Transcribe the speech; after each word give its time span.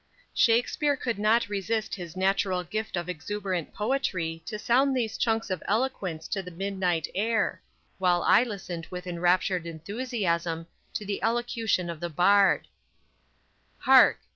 Shakspere 0.33 0.97
could 0.97 1.19
not 1.19 1.47
resist 1.47 1.93
his 1.93 2.17
natural 2.17 2.63
gift 2.63 2.97
of 2.97 3.07
exuberant 3.07 3.71
poetry 3.71 4.41
to 4.47 4.57
sound 4.57 4.97
these 4.97 5.15
chunks 5.15 5.51
of 5.51 5.61
eloquence 5.67 6.27
to 6.29 6.41
the 6.41 6.49
midnight 6.49 7.07
air, 7.13 7.61
while 7.99 8.23
I 8.23 8.41
listened 8.41 8.87
with 8.89 9.05
enraptured 9.05 9.67
enthusiasm 9.67 10.65
to 10.95 11.05
the 11.05 11.21
elocution 11.23 11.87
of 11.87 11.99
the 11.99 12.09
Bard: 12.09 12.67
_Hark! 13.83 14.15